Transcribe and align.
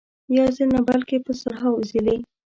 یو 0.35 0.47
ځل 0.55 0.69
نه 0.75 0.81
بلکې 0.89 1.17
په 1.25 1.31
سلهاوو 1.39 1.87
ځله. 1.91 2.15